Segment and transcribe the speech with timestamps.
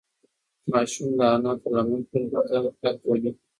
[0.71, 3.33] ماشوم د انا په لمن پورې ځان کلک ونیو.